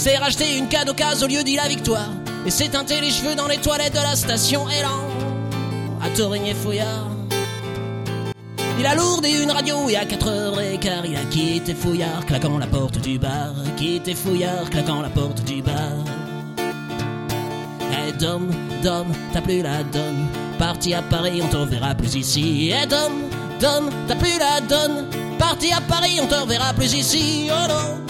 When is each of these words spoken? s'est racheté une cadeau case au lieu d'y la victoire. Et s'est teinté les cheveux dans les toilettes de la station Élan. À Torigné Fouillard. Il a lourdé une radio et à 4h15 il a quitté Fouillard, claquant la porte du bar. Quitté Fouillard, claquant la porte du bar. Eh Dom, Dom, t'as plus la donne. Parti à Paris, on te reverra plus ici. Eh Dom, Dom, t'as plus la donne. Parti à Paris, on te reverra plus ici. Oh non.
s'est 0.00 0.16
racheté 0.16 0.56
une 0.56 0.66
cadeau 0.66 0.94
case 0.94 1.22
au 1.22 1.26
lieu 1.26 1.42
d'y 1.42 1.56
la 1.56 1.68
victoire. 1.68 2.08
Et 2.46 2.50
s'est 2.50 2.70
teinté 2.70 3.02
les 3.02 3.10
cheveux 3.10 3.34
dans 3.34 3.46
les 3.46 3.58
toilettes 3.58 3.92
de 3.92 3.98
la 3.98 4.16
station 4.16 4.66
Élan. 4.70 5.04
À 6.02 6.08
Torigné 6.16 6.54
Fouillard. 6.54 7.10
Il 8.78 8.86
a 8.86 8.94
lourdé 8.94 9.42
une 9.42 9.50
radio 9.50 9.90
et 9.90 9.96
à 9.96 10.06
4h15 10.06 11.02
il 11.04 11.16
a 11.16 11.24
quitté 11.30 11.74
Fouillard, 11.74 12.24
claquant 12.24 12.56
la 12.56 12.66
porte 12.66 12.98
du 12.98 13.18
bar. 13.18 13.52
Quitté 13.76 14.14
Fouillard, 14.14 14.70
claquant 14.70 15.02
la 15.02 15.10
porte 15.10 15.44
du 15.44 15.60
bar. 15.60 15.74
Eh 17.92 18.12
Dom, 18.12 18.50
Dom, 18.82 19.06
t'as 19.34 19.42
plus 19.42 19.60
la 19.60 19.82
donne. 19.82 20.26
Parti 20.58 20.94
à 20.94 21.02
Paris, 21.02 21.42
on 21.44 21.48
te 21.48 21.56
reverra 21.56 21.94
plus 21.94 22.14
ici. 22.14 22.72
Eh 22.72 22.86
Dom, 22.86 23.12
Dom, 23.60 23.90
t'as 24.08 24.16
plus 24.16 24.38
la 24.38 24.62
donne. 24.62 25.08
Parti 25.38 25.70
à 25.72 25.82
Paris, 25.82 26.18
on 26.22 26.26
te 26.26 26.36
reverra 26.36 26.72
plus 26.72 26.94
ici. 26.94 27.50
Oh 27.50 27.68
non. 27.68 28.09